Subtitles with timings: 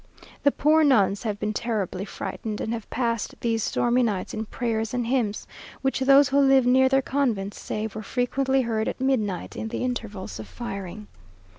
[0.41, 4.95] The poor nuns have been terribly frightened, and have passed these stormy nights in prayers
[4.95, 5.45] and hymns,
[5.83, 9.83] which those who live near their convents say were frequently heard at midnight, in the
[9.83, 11.07] intervals of firing.